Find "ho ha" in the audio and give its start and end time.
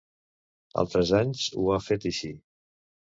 1.63-1.77